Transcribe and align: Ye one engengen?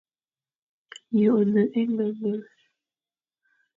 Ye 1.17 1.27
one 1.35 1.59
engengen? 1.81 2.39